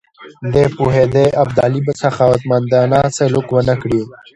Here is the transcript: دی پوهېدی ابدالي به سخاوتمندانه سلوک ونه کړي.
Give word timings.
دی 0.53 0.63
پوهېدی 0.75 1.25
ابدالي 1.43 1.79
به 1.85 1.91
سخاوتمندانه 2.01 2.99
سلوک 3.17 3.47
ونه 3.51 3.75
کړي. 3.81 4.01